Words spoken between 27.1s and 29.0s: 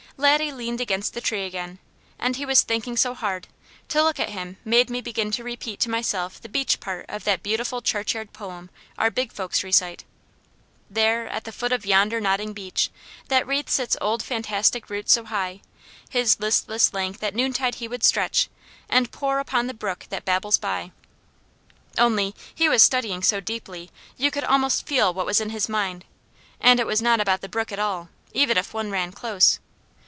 about the brook at all, even if one